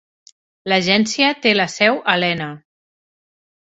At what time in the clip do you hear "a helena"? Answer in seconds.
2.03-2.53